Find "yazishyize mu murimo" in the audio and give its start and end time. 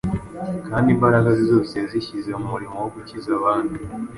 1.81-2.77